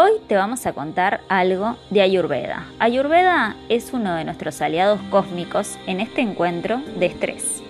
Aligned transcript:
Hoy 0.00 0.12
te 0.28 0.36
vamos 0.36 0.64
a 0.64 0.74
contar 0.74 1.22
algo 1.28 1.76
de 1.90 2.02
Ayurveda. 2.02 2.68
Ayurveda 2.78 3.56
es 3.68 3.92
uno 3.92 4.14
de 4.14 4.22
nuestros 4.22 4.62
aliados 4.62 5.00
cósmicos 5.10 5.76
en 5.88 5.98
este 5.98 6.20
encuentro 6.20 6.80
de 7.00 7.06
estrés. 7.06 7.64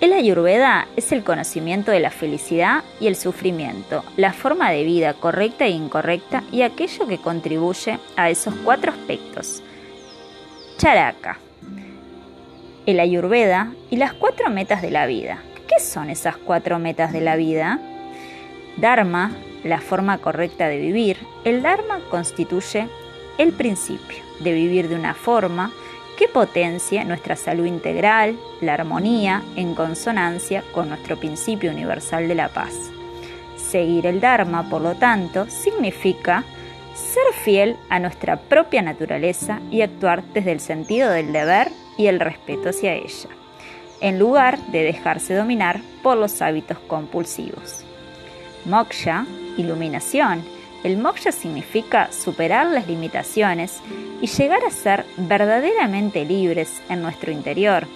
El 0.00 0.12
Ayurveda 0.12 0.88
es 0.96 1.12
el 1.12 1.22
conocimiento 1.22 1.92
de 1.92 2.00
la 2.00 2.10
felicidad 2.10 2.82
y 2.98 3.06
el 3.06 3.14
sufrimiento, 3.14 4.02
la 4.16 4.32
forma 4.32 4.72
de 4.72 4.82
vida 4.82 5.14
correcta 5.14 5.66
e 5.66 5.70
incorrecta 5.70 6.42
y 6.50 6.62
aquello 6.62 7.06
que 7.06 7.18
contribuye 7.18 8.00
a 8.16 8.28
esos 8.28 8.52
cuatro 8.64 8.90
aspectos. 8.90 9.62
Charaka, 10.78 11.38
el 12.86 12.98
Ayurveda 12.98 13.72
y 13.88 13.98
las 13.98 14.14
cuatro 14.14 14.50
metas 14.50 14.82
de 14.82 14.90
la 14.90 15.06
vida. 15.06 15.38
¿Qué 15.68 15.78
son 15.78 16.10
esas 16.10 16.36
cuatro 16.36 16.80
metas 16.80 17.12
de 17.12 17.20
la 17.20 17.36
vida? 17.36 17.78
Dharma, 18.76 19.30
la 19.64 19.80
forma 19.80 20.18
correcta 20.18 20.68
de 20.68 20.78
vivir. 20.78 21.18
El 21.44 21.62
Dharma 21.62 22.00
constituye 22.10 22.88
el 23.38 23.52
principio 23.52 24.18
de 24.40 24.52
vivir 24.52 24.88
de 24.88 24.96
una 24.96 25.14
forma 25.14 25.72
que 26.18 26.28
potencie 26.28 27.04
nuestra 27.04 27.34
salud 27.34 27.64
integral, 27.64 28.38
la 28.60 28.74
armonía 28.74 29.42
en 29.56 29.74
consonancia 29.74 30.62
con 30.72 30.90
nuestro 30.90 31.16
principio 31.16 31.70
universal 31.70 32.28
de 32.28 32.34
la 32.34 32.48
paz. 32.48 32.74
Seguir 33.56 34.06
el 34.06 34.20
Dharma, 34.20 34.68
por 34.68 34.82
lo 34.82 34.94
tanto, 34.96 35.48
significa 35.48 36.44
ser 36.94 37.32
fiel 37.42 37.76
a 37.88 37.98
nuestra 37.98 38.36
propia 38.36 38.82
naturaleza 38.82 39.60
y 39.70 39.80
actuar 39.80 40.22
desde 40.34 40.52
el 40.52 40.60
sentido 40.60 41.10
del 41.10 41.32
deber 41.32 41.68
y 41.96 42.06
el 42.06 42.20
respeto 42.20 42.68
hacia 42.68 42.94
ella, 42.94 43.30
en 44.00 44.18
lugar 44.18 44.58
de 44.66 44.82
dejarse 44.82 45.34
dominar 45.34 45.80
por 46.02 46.18
los 46.18 46.42
hábitos 46.42 46.78
compulsivos. 46.80 47.84
Moksha, 48.64 49.26
iluminación, 49.56 50.44
el 50.82 50.96
moksha 50.96 51.32
significa 51.32 52.10
superar 52.10 52.66
las 52.66 52.86
limitaciones 52.86 53.80
y 54.20 54.26
llegar 54.26 54.64
a 54.64 54.70
ser 54.70 55.04
verdaderamente 55.16 56.24
libres 56.24 56.80
en 56.88 57.02
nuestro 57.02 57.32
interior. 57.32 57.86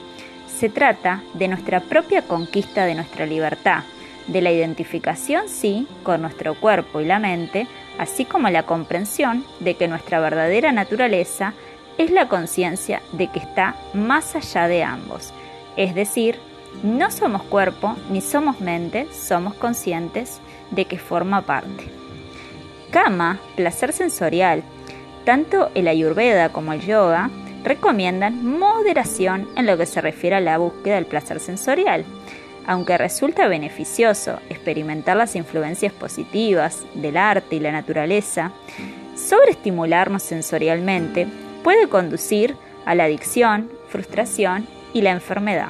Se 0.46 0.68
trata 0.68 1.22
de 1.32 1.48
nuestra 1.48 1.80
propia 1.80 2.22
conquista 2.22 2.84
de 2.84 2.94
nuestra 2.94 3.26
libertad, 3.26 3.84
de 4.26 4.42
la 4.42 4.52
identificación, 4.52 5.48
sí, 5.48 5.86
con 6.02 6.22
nuestro 6.22 6.54
cuerpo 6.54 7.00
y 7.00 7.06
la 7.06 7.18
mente, 7.18 7.66
así 7.98 8.24
como 8.24 8.48
la 8.50 8.64
comprensión 8.64 9.44
de 9.60 9.76
que 9.76 9.88
nuestra 9.88 10.20
verdadera 10.20 10.72
naturaleza 10.72 11.54
es 11.98 12.10
la 12.10 12.28
conciencia 12.28 13.02
de 13.12 13.28
que 13.28 13.38
está 13.38 13.76
más 13.92 14.34
allá 14.34 14.68
de 14.68 14.82
ambos. 14.82 15.32
Es 15.76 15.94
decir, 15.94 16.38
no 16.82 17.10
somos 17.10 17.42
cuerpo 17.44 17.96
ni 18.10 18.20
somos 18.20 18.60
mente, 18.60 19.06
somos 19.12 19.54
conscientes 19.54 20.40
de 20.70 20.84
que 20.86 20.98
forma 20.98 21.42
parte. 21.42 21.84
Kama, 22.90 23.40
placer 23.56 23.92
sensorial. 23.92 24.62
Tanto 25.24 25.70
el 25.74 25.88
ayurveda 25.88 26.50
como 26.50 26.72
el 26.72 26.80
yoga 26.80 27.30
recomiendan 27.64 28.46
moderación 28.46 29.48
en 29.56 29.66
lo 29.66 29.76
que 29.76 29.86
se 29.86 30.00
refiere 30.00 30.36
a 30.36 30.40
la 30.40 30.58
búsqueda 30.58 30.96
del 30.96 31.06
placer 31.06 31.40
sensorial. 31.40 32.04
Aunque 32.66 32.96
resulta 32.96 33.48
beneficioso 33.48 34.38
experimentar 34.48 35.16
las 35.16 35.34
influencias 35.34 35.92
positivas 35.92 36.84
del 36.94 37.16
arte 37.16 37.56
y 37.56 37.60
la 37.60 37.72
naturaleza, 37.72 38.52
sobreestimularnos 39.16 40.22
sensorialmente 40.22 41.26
puede 41.62 41.88
conducir 41.88 42.56
a 42.84 42.94
la 42.94 43.04
adicción, 43.04 43.70
frustración 43.88 44.66
y 44.92 45.02
la 45.02 45.10
enfermedad. 45.10 45.68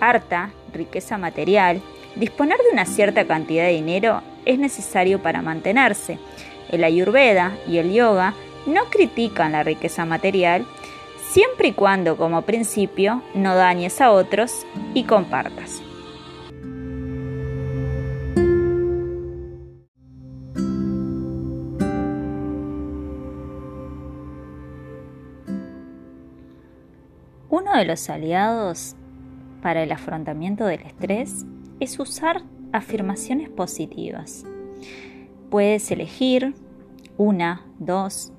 Harta, 0.00 0.50
riqueza 0.72 1.18
material, 1.18 1.80
disponer 2.16 2.58
de 2.58 2.72
una 2.72 2.86
cierta 2.86 3.26
cantidad 3.26 3.64
de 3.64 3.72
dinero 3.72 4.22
es 4.44 4.58
necesario 4.58 5.20
para 5.22 5.42
mantenerse. 5.42 6.18
El 6.70 6.84
ayurveda 6.84 7.56
y 7.66 7.78
el 7.78 7.92
yoga 7.92 8.34
no 8.66 8.84
critican 8.90 9.52
la 9.52 9.62
riqueza 9.62 10.04
material 10.04 10.66
siempre 11.34 11.68
y 11.68 11.72
cuando 11.72 12.16
como 12.16 12.42
principio 12.42 13.22
no 13.34 13.54
dañes 13.54 14.00
a 14.00 14.12
otros 14.12 14.64
y 14.94 15.04
compartas. 15.04 15.82
Uno 27.50 27.76
de 27.76 27.84
los 27.84 28.08
aliados 28.10 28.94
para 29.62 29.82
el 29.82 29.92
afrontamiento 29.92 30.66
del 30.66 30.82
estrés 30.82 31.44
es 31.80 31.98
usar 31.98 32.42
afirmaciones 32.72 33.48
positivas. 33.48 34.44
Puedes 35.50 35.90
elegir 35.90 36.54
una, 37.16 37.64
dos, 37.78 38.32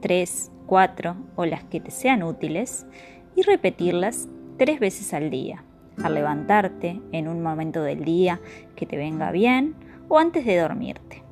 tres, 0.00 0.50
cuatro 0.66 1.16
o 1.36 1.44
las 1.44 1.64
que 1.64 1.80
te 1.80 1.90
sean 1.90 2.22
útiles 2.22 2.86
y 3.36 3.42
repetirlas 3.42 4.28
tres 4.56 4.80
veces 4.80 5.12
al 5.12 5.30
día, 5.30 5.64
al 6.02 6.14
levantarte 6.14 7.00
en 7.12 7.28
un 7.28 7.42
momento 7.42 7.82
del 7.82 8.04
día 8.04 8.40
que 8.76 8.86
te 8.86 8.96
venga 8.96 9.30
bien 9.30 9.74
o 10.08 10.18
antes 10.18 10.44
de 10.44 10.58
dormirte. 10.58 11.22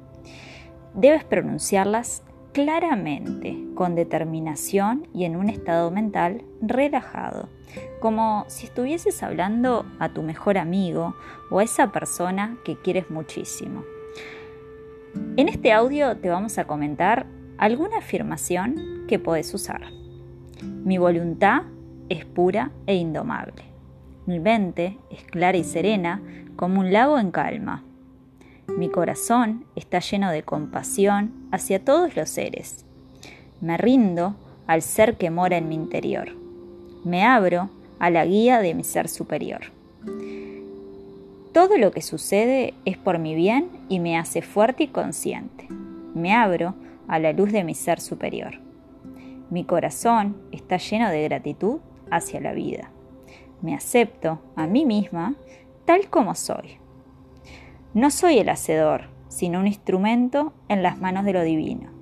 Debes 0.94 1.24
pronunciarlas 1.24 2.22
claramente, 2.52 3.56
con 3.74 3.94
determinación 3.94 5.06
y 5.14 5.24
en 5.24 5.36
un 5.36 5.48
estado 5.48 5.90
mental 5.90 6.44
relajado, 6.60 7.48
como 8.00 8.44
si 8.48 8.66
estuvieses 8.66 9.22
hablando 9.22 9.86
a 9.98 10.10
tu 10.10 10.22
mejor 10.22 10.58
amigo 10.58 11.14
o 11.50 11.58
a 11.58 11.64
esa 11.64 11.92
persona 11.92 12.56
que 12.64 12.76
quieres 12.76 13.10
muchísimo. 13.10 13.84
En 15.36 15.48
este 15.48 15.72
audio 15.72 16.16
te 16.16 16.28
vamos 16.28 16.58
a 16.58 16.66
comentar 16.66 17.26
alguna 17.58 17.98
afirmación 17.98 19.04
que 19.08 19.18
puedes 19.18 19.52
usar. 19.54 19.82
Mi 20.62 20.98
voluntad 20.98 21.62
es 22.08 22.24
pura 22.24 22.70
e 22.86 22.94
indomable. 22.94 23.64
Mi 24.26 24.38
mente 24.38 24.98
es 25.10 25.24
clara 25.24 25.58
y 25.58 25.64
serena 25.64 26.22
como 26.56 26.80
un 26.80 26.92
lago 26.92 27.18
en 27.18 27.30
calma. 27.30 27.84
Mi 28.68 28.88
corazón 28.88 29.64
está 29.74 29.98
lleno 29.98 30.30
de 30.30 30.42
compasión 30.42 31.48
hacia 31.50 31.84
todos 31.84 32.16
los 32.16 32.28
seres. 32.28 32.86
Me 33.60 33.76
rindo 33.76 34.36
al 34.66 34.82
ser 34.82 35.16
que 35.16 35.30
mora 35.30 35.56
en 35.56 35.68
mi 35.68 35.74
interior. 35.74 36.39
Me 37.04 37.24
abro 37.24 37.70
a 37.98 38.10
la 38.10 38.26
guía 38.26 38.60
de 38.60 38.74
mi 38.74 38.84
ser 38.84 39.08
superior. 39.08 39.72
Todo 41.52 41.78
lo 41.78 41.92
que 41.92 42.02
sucede 42.02 42.74
es 42.84 42.98
por 42.98 43.18
mi 43.18 43.34
bien 43.34 43.68
y 43.88 44.00
me 44.00 44.18
hace 44.18 44.42
fuerte 44.42 44.84
y 44.84 44.88
consciente. 44.88 45.66
Me 46.14 46.34
abro 46.34 46.74
a 47.08 47.18
la 47.18 47.32
luz 47.32 47.52
de 47.52 47.64
mi 47.64 47.74
ser 47.74 48.00
superior. 48.00 48.58
Mi 49.48 49.64
corazón 49.64 50.36
está 50.52 50.76
lleno 50.76 51.08
de 51.08 51.24
gratitud 51.24 51.78
hacia 52.10 52.40
la 52.40 52.52
vida. 52.52 52.90
Me 53.62 53.74
acepto 53.74 54.38
a 54.54 54.66
mí 54.66 54.84
misma 54.84 55.34
tal 55.86 56.08
como 56.08 56.34
soy. 56.34 56.78
No 57.94 58.10
soy 58.10 58.38
el 58.38 58.48
hacedor, 58.48 59.08
sino 59.28 59.58
un 59.58 59.66
instrumento 59.66 60.52
en 60.68 60.82
las 60.82 61.00
manos 61.00 61.24
de 61.24 61.32
lo 61.32 61.42
divino. 61.42 61.99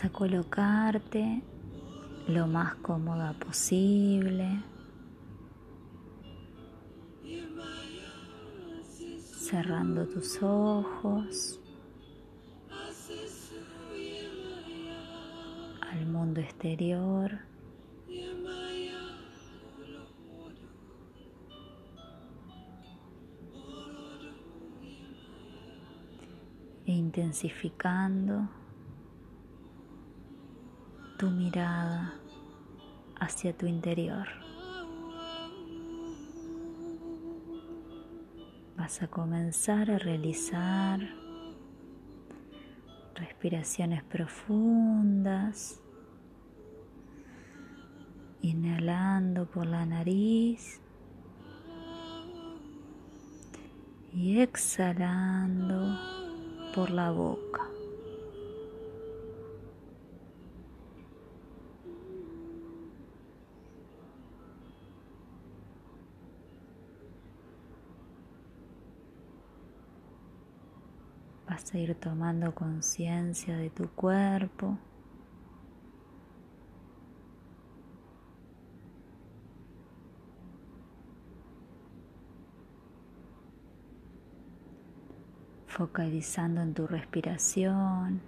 A 0.00 0.08
colocarte 0.08 1.42
lo 2.26 2.46
más 2.46 2.76
cómoda 2.76 3.34
posible. 3.34 4.64
Cerrando 9.20 10.08
tus 10.08 10.42
ojos. 10.42 11.60
al 15.82 16.06
mundo 16.06 16.40
exterior. 16.40 17.38
E 26.86 26.92
intensificando 26.92 28.48
tu 31.22 31.30
mirada 31.30 32.14
hacia 33.20 33.56
tu 33.56 33.66
interior. 33.66 34.26
Vas 38.76 39.00
a 39.02 39.06
comenzar 39.06 39.88
a 39.92 39.98
realizar 39.98 40.98
respiraciones 43.14 44.02
profundas 44.02 45.80
inhalando 48.40 49.46
por 49.46 49.66
la 49.66 49.86
nariz 49.86 50.80
y 54.12 54.40
exhalando 54.40 55.96
por 56.74 56.90
la 56.90 57.12
boca. 57.12 57.61
Vas 71.52 71.74
a 71.74 71.78
ir 71.78 71.94
tomando 71.96 72.54
conciencia 72.54 73.54
de 73.58 73.68
tu 73.68 73.86
cuerpo. 73.90 74.78
focalizando 85.66 86.62
en 86.62 86.72
tu 86.72 86.86
respiración. 86.86 88.22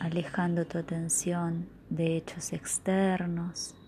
alejando 0.00 0.66
tu 0.66 0.78
atención 0.78 1.68
de 1.88 2.16
hechos 2.16 2.52
externos. 2.52 3.79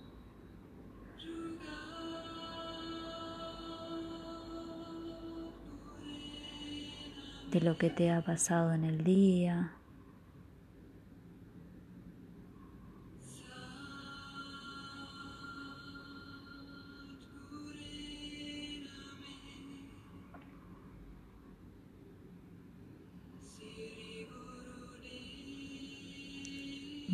De 7.52 7.60
lo 7.60 7.76
que 7.76 7.90
te 7.90 8.10
ha 8.10 8.22
pasado 8.22 8.72
en 8.72 8.84
el 8.84 9.04
día. 9.04 9.72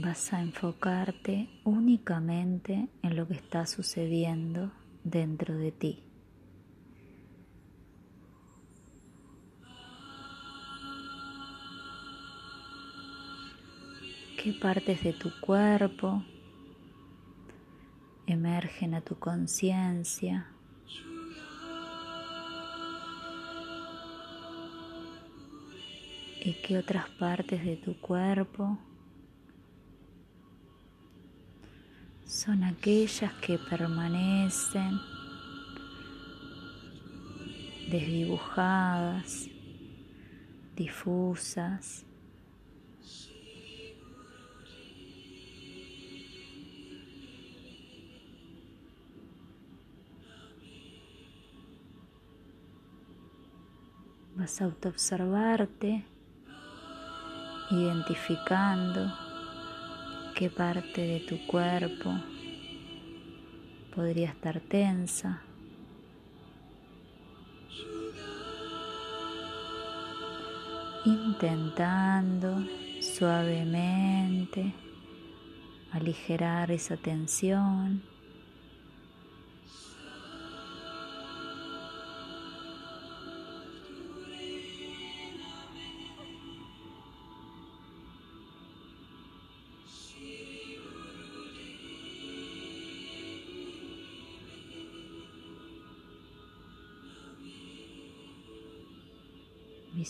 vas 0.00 0.32
a 0.32 0.40
enfocarte 0.40 1.48
únicamente 1.64 2.88
en 3.02 3.16
lo 3.16 3.26
que 3.26 3.34
está 3.34 3.66
sucediendo 3.66 4.70
dentro 5.02 5.58
de 5.58 5.72
ti. 5.72 6.07
¿Qué 14.48 14.54
partes 14.54 15.02
de 15.04 15.12
tu 15.12 15.30
cuerpo 15.40 16.24
emergen 18.26 18.94
a 18.94 19.02
tu 19.02 19.18
conciencia? 19.18 20.46
¿Y 26.40 26.54
qué 26.62 26.78
otras 26.78 27.10
partes 27.10 27.62
de 27.62 27.76
tu 27.76 28.00
cuerpo 28.00 28.78
son 32.24 32.64
aquellas 32.64 33.34
que 33.42 33.58
permanecen 33.58 34.98
desdibujadas, 37.90 39.50
difusas. 40.74 42.07
Vas 54.48 54.62
a 54.62 54.64
autoobservarte 54.64 56.06
identificando 57.70 59.12
qué 60.34 60.48
parte 60.48 61.02
de 61.02 61.20
tu 61.20 61.46
cuerpo 61.46 62.14
podría 63.94 64.30
estar 64.30 64.58
tensa. 64.60 65.42
Intentando 71.04 72.64
suavemente 73.02 74.72
aligerar 75.92 76.70
esa 76.70 76.96
tensión. 76.96 78.02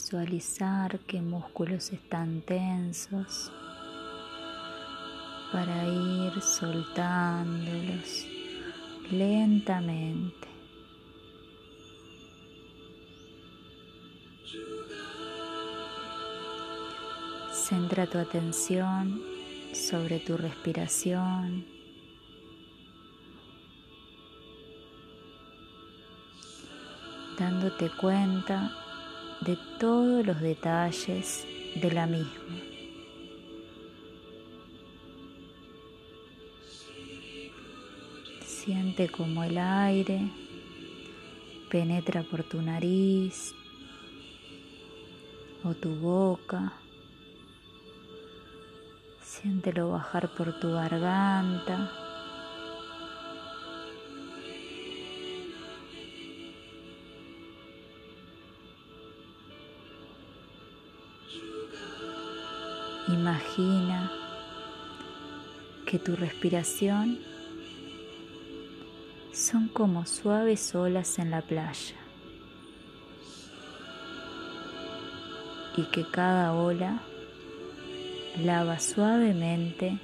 Visualizar 0.00 1.00
qué 1.00 1.20
músculos 1.20 1.92
están 1.92 2.40
tensos 2.42 3.50
para 5.52 5.84
ir 5.86 6.40
soltándolos 6.40 8.24
lentamente. 9.10 10.48
Centra 17.52 18.06
tu 18.06 18.18
atención 18.18 19.20
sobre 19.74 20.20
tu 20.20 20.36
respiración. 20.36 21.66
Dándote 27.36 27.90
cuenta 28.00 28.87
de 29.40 29.56
todos 29.78 30.26
los 30.26 30.40
detalles 30.40 31.46
de 31.74 31.90
la 31.90 32.06
misma. 32.06 32.56
Siente 38.44 39.08
como 39.08 39.44
el 39.44 39.56
aire 39.58 40.30
penetra 41.70 42.22
por 42.22 42.42
tu 42.42 42.60
nariz 42.60 43.54
o 45.64 45.74
tu 45.74 45.90
boca. 45.94 46.72
Siéntelo 49.22 49.90
bajar 49.90 50.34
por 50.34 50.58
tu 50.58 50.72
garganta. 50.72 51.90
Imagina 63.08 64.12
que 65.86 65.98
tu 65.98 66.14
respiración 66.14 67.18
son 69.32 69.68
como 69.68 70.04
suaves 70.04 70.74
olas 70.74 71.18
en 71.18 71.30
la 71.30 71.40
playa 71.40 71.96
y 75.74 75.84
que 75.84 76.04
cada 76.10 76.52
ola 76.52 77.00
lava 78.44 78.78
suavemente 78.78 79.98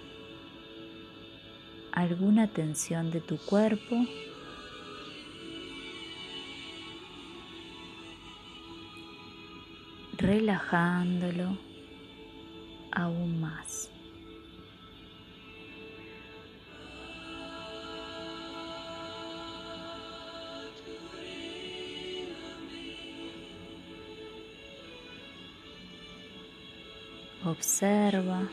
alguna 1.92 2.46
tensión 2.46 3.10
de 3.10 3.20
tu 3.20 3.36
cuerpo 3.36 3.96
relajándolo 10.16 11.73
aún 12.94 13.40
más. 13.40 13.90
Observa 27.44 28.48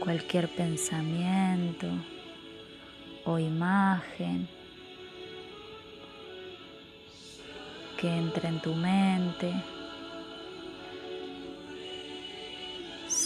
cualquier 0.00 0.48
pensamiento 0.48 1.86
o 3.24 3.38
imagen 3.38 4.48
que 7.96 8.08
entre 8.08 8.48
en 8.48 8.60
tu 8.60 8.74
mente. 8.74 9.77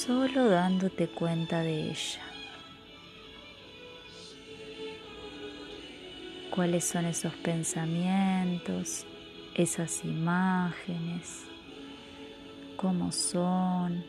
Solo 0.07 0.49
dándote 0.49 1.07
cuenta 1.07 1.61
de 1.61 1.91
ella. 1.91 2.23
¿Cuáles 6.51 6.85
son 6.85 7.07
esos 7.07 7.33
pensamientos, 7.35 9.07
esas 9.55 10.05
imágenes? 10.05 11.45
¿Cómo 12.77 13.13
son? 13.13 14.05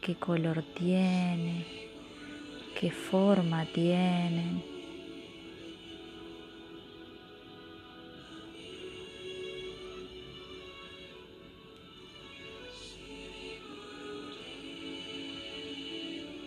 ¿Qué 0.00 0.16
color 0.16 0.64
tiene? 0.74 1.66
¿Qué 2.78 2.90
forma 2.90 3.64
tienen? 3.66 4.71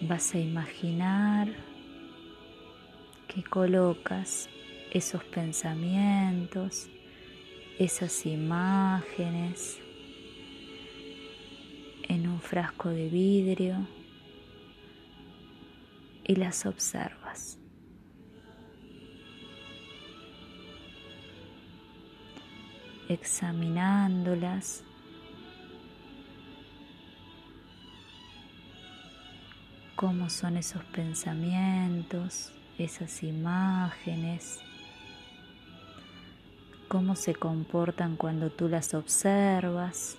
Vas 0.07 0.33
a 0.35 0.39
imaginar 0.39 1.47
que 3.27 3.43
colocas 3.43 4.49
esos 4.91 5.23
pensamientos, 5.23 6.89
esas 7.79 8.25
imágenes 8.25 9.79
en 12.07 12.27
un 12.27 12.39
frasco 12.39 12.89
de 12.89 13.09
vidrio 13.09 13.87
y 16.23 16.35
las 16.35 16.65
observas. 16.65 17.59
examinándolas 23.09 24.83
cómo 29.95 30.29
son 30.29 30.57
esos 30.57 30.83
pensamientos, 30.85 32.51
esas 32.77 33.23
imágenes, 33.23 34.59
cómo 36.89 37.15
se 37.15 37.33
comportan 37.33 38.17
cuando 38.17 38.49
tú 38.49 38.67
las 38.67 38.93
observas. 38.93 40.17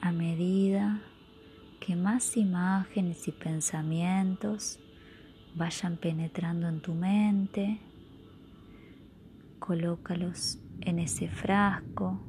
A 0.00 0.12
medida 0.12 1.00
que 1.80 1.96
más 1.96 2.36
imágenes 2.36 3.26
y 3.28 3.32
pensamientos 3.32 4.78
vayan 5.54 5.96
penetrando 5.96 6.68
en 6.68 6.80
tu 6.80 6.92
mente, 6.92 7.80
colócalos 9.64 10.58
en 10.82 10.98
ese 10.98 11.26
frasco. 11.26 12.20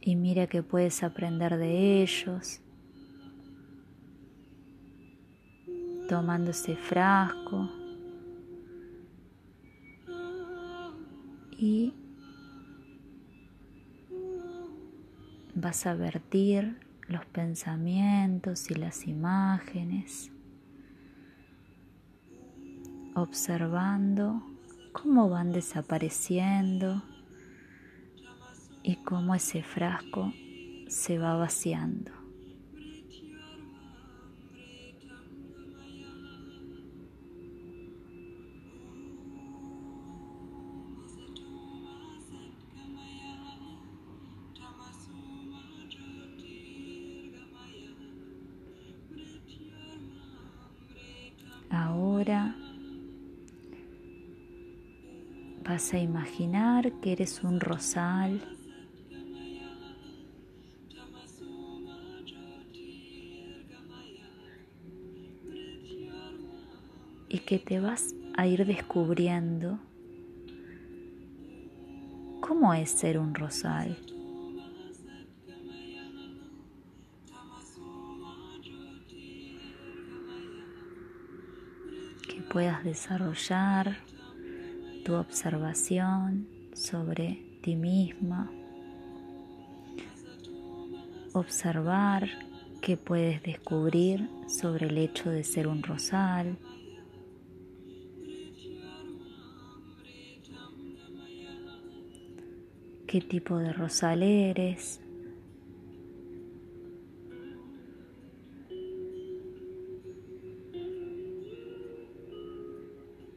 Y 0.00 0.14
mira 0.14 0.46
que 0.46 0.62
puedes 0.62 1.02
aprender 1.02 1.56
de 1.56 2.00
ellos, 2.02 2.60
tomando 6.08 6.52
ese 6.52 6.76
frasco. 6.76 7.83
Y 11.64 11.94
vas 15.54 15.86
a 15.86 15.94
vertir 15.94 16.78
los 17.08 17.24
pensamientos 17.24 18.70
y 18.70 18.74
las 18.74 19.06
imágenes, 19.06 20.30
observando 23.14 24.42
cómo 24.92 25.30
van 25.30 25.52
desapareciendo 25.52 27.02
y 28.82 28.96
cómo 28.96 29.34
ese 29.34 29.62
frasco 29.62 30.34
se 30.88 31.18
va 31.18 31.34
vaciando. 31.36 32.23
Vas 55.64 55.94
a 55.94 55.98
imaginar 55.98 56.92
que 57.00 57.12
eres 57.12 57.42
un 57.42 57.60
rosal. 57.60 58.40
Y 67.28 67.38
que 67.40 67.58
te 67.58 67.80
vas 67.80 68.14
a 68.36 68.46
ir 68.46 68.64
descubriendo 68.64 69.78
cómo 72.40 72.74
es 72.74 72.90
ser 72.90 73.18
un 73.18 73.34
rosal. 73.34 73.96
Puedas 82.54 82.84
desarrollar 82.84 83.96
tu 85.04 85.14
observación 85.14 86.46
sobre 86.72 87.58
ti 87.60 87.74
misma, 87.74 88.48
observar 91.32 92.30
qué 92.80 92.96
puedes 92.96 93.42
descubrir 93.42 94.30
sobre 94.46 94.86
el 94.86 94.98
hecho 94.98 95.30
de 95.30 95.42
ser 95.42 95.66
un 95.66 95.82
rosal. 95.82 96.56
¿Qué 103.08 103.20
tipo 103.20 103.58
de 103.58 103.72
rosal 103.72 104.22
eres? 104.22 105.03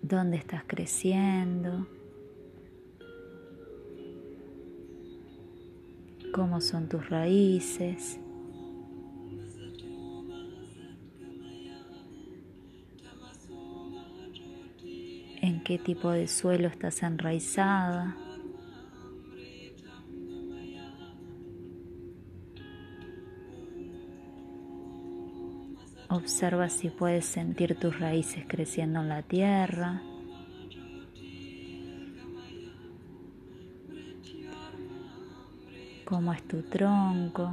Dónde 0.07 0.37
estás 0.37 0.63
creciendo, 0.65 1.87
cómo 6.33 6.61
son 6.61 6.89
tus 6.89 7.09
raíces. 7.09 8.19
en 15.39 15.63
qué 15.63 15.77
tipo 15.77 16.11
de 16.11 16.27
suelo 16.27 16.67
estás 16.67 17.03
enraizada. 17.03 18.17
Observa 26.17 26.67
si 26.67 26.89
puedes 26.89 27.25
sentir 27.25 27.77
tus 27.79 27.99
raíces 27.99 28.43
creciendo 28.47 29.01
en 29.01 29.09
la 29.09 29.21
tierra. 29.21 30.01
Cómo 36.05 36.33
es 36.33 36.41
tu 36.47 36.63
tronco, 36.63 37.51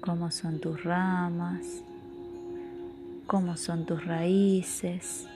cómo 0.00 0.32
son 0.32 0.58
tus 0.58 0.82
ramas, 0.82 1.84
cómo 3.28 3.56
son 3.56 3.86
tus 3.86 4.04
raíces. 4.04 5.28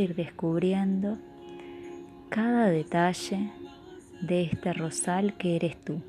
Ir 0.00 0.14
descubriendo 0.14 1.18
cada 2.28 2.68
detalle 2.68 3.50
de 4.20 4.42
este 4.42 4.72
rosal 4.72 5.36
que 5.36 5.56
eres 5.56 5.76
tú. 5.84 6.02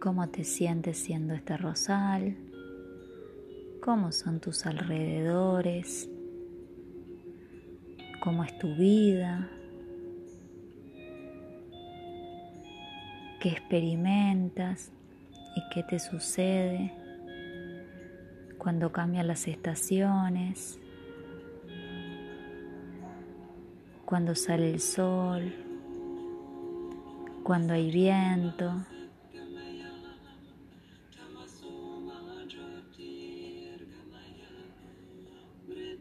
¿Cómo 0.00 0.28
te 0.28 0.44
sientes 0.44 0.98
siendo 0.98 1.32
este 1.32 1.56
rosal? 1.56 2.36
Cómo 3.84 4.12
son 4.12 4.40
tus 4.40 4.64
alrededores, 4.64 6.08
cómo 8.22 8.42
es 8.42 8.58
tu 8.58 8.74
vida, 8.76 9.46
qué 13.40 13.50
experimentas 13.50 14.90
y 15.54 15.60
qué 15.74 15.82
te 15.82 15.98
sucede 15.98 16.94
cuando 18.56 18.90
cambian 18.90 19.26
las 19.26 19.46
estaciones. 19.46 20.78
cuando 24.04 24.34
sale 24.34 24.70
el 24.70 24.80
sol, 24.80 25.52
cuando 27.42 27.72
hay 27.72 27.90
viento. 27.90 28.84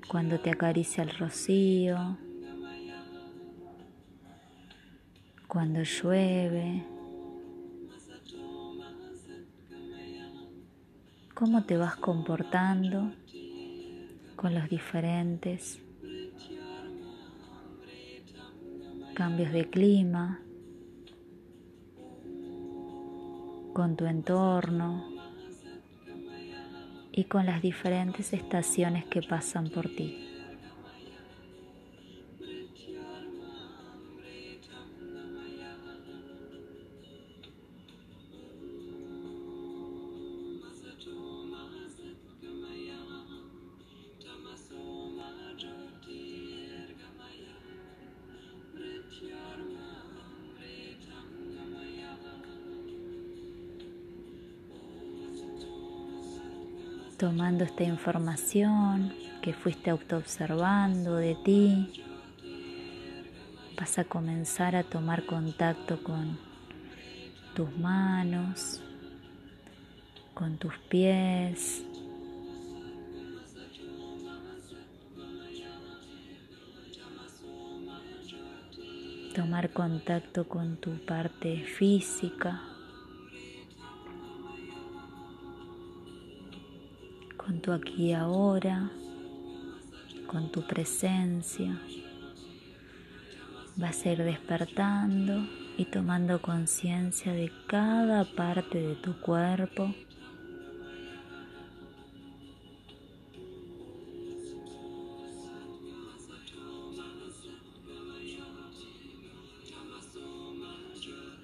Cuando 0.08 0.40
te 0.40 0.52
acaricia 0.52 1.04
el 1.04 1.10
rocío, 1.18 2.18
cuando 5.48 5.82
llueve, 5.84 6.86
cómo 11.34 11.64
te 11.66 11.78
vas 11.78 11.96
comportando 11.96 13.12
con 14.36 14.54
los 14.54 14.70
diferentes 14.70 15.80
cambios 19.14 19.52
de 19.54 19.70
clima, 19.70 20.42
con 23.74 23.96
tu 23.96 24.06
entorno 24.06 25.13
y 27.14 27.26
con 27.26 27.46
las 27.46 27.62
diferentes 27.62 28.34
estaciones 28.34 29.06
que 29.06 29.22
pasan 29.22 29.70
por 29.70 29.88
ti. 29.88 30.33
Tomando 57.24 57.64
esta 57.64 57.86
información 57.86 59.14
que 59.42 59.54
fuiste 59.54 59.90
autoobservando 59.90 61.16
de 61.16 61.36
ti, 61.36 62.04
vas 63.80 63.98
a 63.98 64.04
comenzar 64.04 64.76
a 64.76 64.84
tomar 64.84 65.26
contacto 65.26 66.04
con 66.04 66.38
tus 67.56 67.72
manos, 67.78 68.82
con 70.34 70.58
tus 70.58 70.74
pies. 70.90 71.86
Tomar 79.34 79.72
contacto 79.72 80.46
con 80.50 80.76
tu 80.76 80.92
parte 81.06 81.64
física. 81.64 82.73
Aquí 87.72 88.08
y 88.08 88.14
ahora, 88.14 88.92
con 90.28 90.52
tu 90.52 90.66
presencia. 90.68 91.80
Vas 93.78 94.06
a 94.06 94.12
ir 94.12 94.24
despertando 94.24 95.48
y 95.78 95.86
tomando 95.86 96.42
conciencia 96.42 97.32
de 97.34 97.52
cada 97.68 98.26
parte 98.26 98.80
de 98.80 98.96
tu 98.96 99.20
cuerpo. 99.22 99.94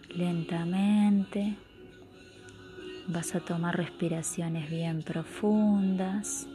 Lentamente 0.09 1.55
Vas 3.11 3.33
a 3.33 3.39
tomar 3.39 3.75
respiraciones 3.75 4.69
bien 4.69 5.01
profundas. 5.01 6.45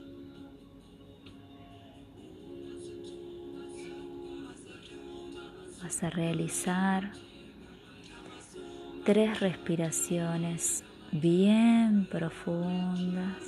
Vas 5.82 6.04
a 6.04 6.10
realizar 6.10 7.10
tres 9.04 9.40
respiraciones 9.40 10.84
bien 11.10 12.06
profundas, 12.08 13.42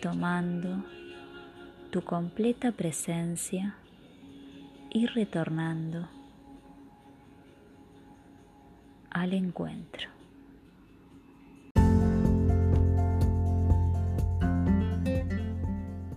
tomando 0.00 0.82
tu 1.90 2.00
completa 2.00 2.72
presencia 2.72 3.76
y 4.88 5.04
retornando 5.04 6.08
al 9.10 9.34
encuentro. 9.34 10.13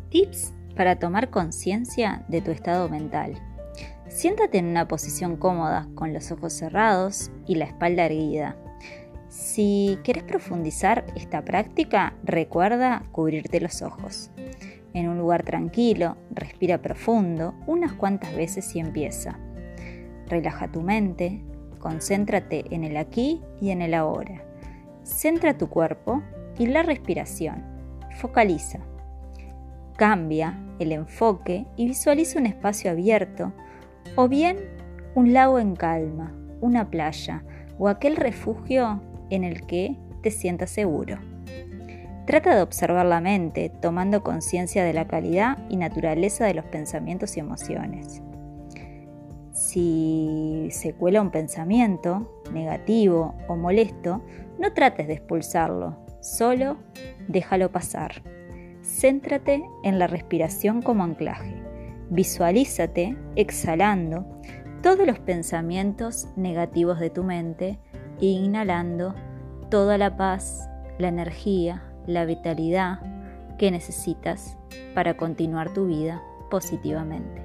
Tips 0.10 0.54
para 0.76 0.98
tomar 0.98 1.30
conciencia 1.30 2.24
de 2.28 2.42
tu 2.42 2.52
estado 2.52 2.88
mental. 2.88 3.34
Siéntate 4.08 4.58
en 4.58 4.68
una 4.68 4.88
posición 4.88 5.36
cómoda 5.36 5.88
con 5.96 6.14
los 6.14 6.32
ojos 6.32 6.54
cerrados 6.54 7.32
y 7.46 7.56
la 7.56 7.66
espalda 7.66 8.06
erguida. 8.06 8.56
Si 9.28 10.00
quieres 10.04 10.24
profundizar 10.24 11.06
esta 11.16 11.44
práctica, 11.44 12.14
recuerda 12.24 13.04
cubrirte 13.12 13.60
los 13.60 13.82
ojos. 13.82 14.32
En 14.94 15.10
un 15.10 15.18
lugar 15.18 15.44
tranquilo, 15.44 16.16
respira 16.32 16.82
profundo 16.82 17.54
unas 17.68 17.94
cuantas 17.94 18.34
veces 18.36 18.74
y 18.76 18.80
empieza. 18.80 19.38
Relaja 20.28 20.72
tu 20.72 20.82
mente, 20.82 21.42
concéntrate 21.80 22.64
en 22.74 22.84
el 22.84 22.98
aquí 22.98 23.42
y 23.62 23.72
en 23.72 23.82
el 23.82 23.94
ahora. 23.94 24.44
Centra 25.04 25.58
tu 25.58 25.68
cuerpo 25.70 26.24
y 26.58 26.68
la 26.68 26.84
respiración. 26.84 27.64
Focaliza. 28.20 28.80
Cambia 29.98 30.60
el 30.78 30.92
enfoque 30.92 31.66
y 31.76 31.88
visualiza 31.88 32.40
un 32.40 32.46
espacio 32.46 32.92
abierto 32.92 33.52
o 34.16 34.28
bien 34.28 34.58
un 35.16 35.34
lago 35.34 35.58
en 35.58 35.76
calma, 35.76 36.36
una 36.62 36.92
playa 36.92 37.44
o 37.80 37.88
aquel 37.88 38.16
refugio 38.16 39.02
en 39.32 39.44
el 39.44 39.66
que 39.66 39.98
te 40.22 40.30
sientas 40.30 40.70
seguro. 40.70 41.18
Trata 42.28 42.56
de 42.56 42.62
observar 42.62 43.08
la 43.08 43.22
mente 43.22 43.72
tomando 43.82 44.22
conciencia 44.22 44.84
de 44.84 44.94
la 44.94 45.08
calidad 45.08 45.58
y 45.68 45.78
naturaleza 45.78 46.46
de 46.46 46.54
los 46.54 46.66
pensamientos 46.66 47.36
y 47.36 47.40
emociones. 47.40 48.22
Si 49.52 50.68
se 50.70 50.94
cuela 50.94 51.22
un 51.22 51.32
pensamiento 51.32 52.44
negativo 52.54 53.34
o 53.48 53.56
molesto, 53.56 54.22
no 54.60 54.74
trates 54.74 55.08
de 55.08 55.14
expulsarlo, 55.14 55.98
solo 56.22 56.78
déjalo 57.28 57.72
pasar. 57.72 58.37
Céntrate 58.88 59.70
en 59.84 60.00
la 60.00 60.08
respiración 60.08 60.82
como 60.82 61.04
anclaje. 61.04 61.62
Visualízate 62.10 63.18
exhalando 63.36 64.26
todos 64.82 65.06
los 65.06 65.20
pensamientos 65.20 66.30
negativos 66.38 66.98
de 66.98 67.10
tu 67.10 67.24
mente 67.24 67.80
e 68.22 68.28
inhalando 68.28 69.14
toda 69.70 69.98
la 69.98 70.16
paz, 70.16 70.70
la 71.00 71.10
energía, 71.10 71.84
la 72.08 72.24
vitalidad 72.24 73.00
que 73.60 73.72
necesitas 73.72 74.58
para 74.96 75.18
continuar 75.18 75.74
tu 75.74 75.86
vida 75.88 76.24
positivamente. 76.50 77.44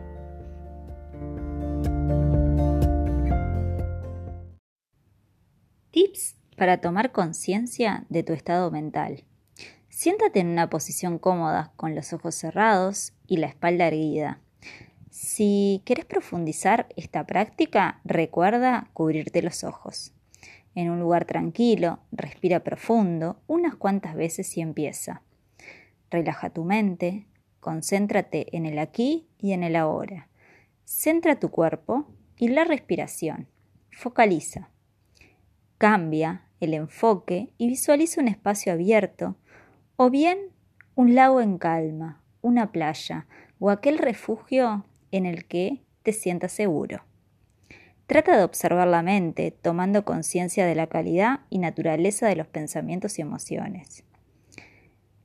Tips 5.91 6.37
para 6.57 6.81
tomar 6.81 7.11
conciencia 7.11 8.07
de 8.09 8.23
tu 8.23 8.33
estado 8.33 8.71
mental. 8.71 9.25
Siéntate 9.93 10.41
en 10.41 10.49
una 10.49 10.71
posición 10.71 11.19
cómoda 11.19 11.75
con 11.77 11.95
los 11.95 12.15
ojos 12.15 12.35
cerrados 12.35 13.13
y 13.27 13.37
la 13.37 13.47
espalda 13.47 13.89
erguida. 13.89 14.41
Si 15.11 15.83
quieres 15.85 16.07
profundizar 16.07 16.89
esta 16.97 17.27
práctica, 17.27 18.01
recuerda 18.03 18.89
cubrirte 18.95 19.43
los 19.43 19.65
ojos. 19.65 20.15
En 20.75 20.89
un 20.91 20.99
lugar 20.99 21.27
tranquilo, 21.27 21.99
respira 22.11 22.61
profundo 22.61 23.43
unas 23.47 23.75
cuantas 23.75 24.15
veces 24.15 24.57
y 24.57 24.63
empieza. 24.63 25.21
Relaja 26.11 26.49
tu 26.49 26.65
mente, 26.65 27.27
concéntrate 27.61 28.57
en 28.57 28.65
el 28.65 28.79
aquí 28.79 29.29
y 29.37 29.53
en 29.53 29.63
el 29.63 29.77
ahora. 29.77 30.31
Centra 30.87 31.39
tu 31.39 31.51
cuerpo 31.51 32.07
y 32.39 32.49
la 32.49 32.65
respiración. 32.65 33.47
Focaliza. 33.91 34.71
Cambia 35.77 36.49
el 36.61 36.73
enfoque 36.73 37.53
y 37.59 37.69
visualiza 37.69 38.23
un 38.23 38.29
espacio 38.29 38.73
abierto 38.73 39.37
o 40.05 40.11
bien 40.11 40.37
un 40.97 41.15
lago 41.15 41.41
en 41.41 41.59
calma, 41.59 42.21
una 42.41 42.73
playa 42.73 43.29
o 43.61 43.71
aquel 43.71 43.99
refugio 43.99 44.85
en 45.13 45.27
el 45.27 45.45
que 45.45 45.85
te 46.03 46.13
sientas 46.13 46.51
seguro. 46.51 47.05
Trata 48.09 48.37
de 48.37 48.43
observar 48.43 48.89
la 48.89 49.03
mente 49.03 49.53
tomando 49.53 50.05
conciencia 50.05 50.67
de 50.67 50.75
la 50.75 50.89
calidad 50.89 51.43
y 51.51 51.59
naturaleza 51.59 52.27
de 52.27 52.35
los 52.35 52.49
pensamientos 52.49 53.21
y 53.21 53.23
emociones. 53.23 54.03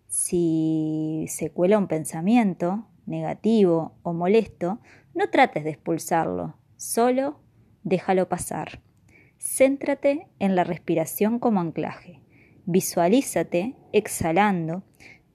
Si 0.10 1.26
se 1.28 1.50
cuela 1.50 1.80
un 1.80 1.88
pensamiento 1.88 2.86
negativo 3.08 3.96
o 4.04 4.14
molesto, 4.14 4.80
No 5.16 5.32
trates 5.32 5.64
de 5.64 5.72
expulsarlo, 5.72 6.56
solo 6.76 7.40
déjalo 7.82 8.30
pasar. 8.30 8.80
Céntrate 9.40 10.28
en 10.38 10.56
la 10.56 10.64
respiración 10.64 11.40
como 11.40 11.62
anclaje. 11.62 12.22
Visualízate 12.70 13.78
exhalando 13.94 14.84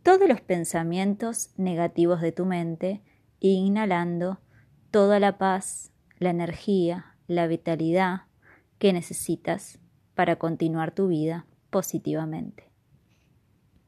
todos 0.02 0.28
los 0.28 0.42
pensamientos 0.42 1.54
negativos 1.56 2.20
de 2.20 2.30
tu 2.30 2.44
mente 2.44 3.00
e 3.40 3.48
inhalando 3.48 4.42
toda 4.90 5.18
la 5.18 5.38
paz, 5.38 5.92
la 6.18 6.28
energía, 6.28 7.16
la 7.26 7.46
vitalidad 7.46 8.24
que 8.78 8.92
necesitas 8.92 9.78
para 10.14 10.36
continuar 10.36 10.94
tu 10.94 11.08
vida 11.08 11.46
positivamente. 11.70 12.71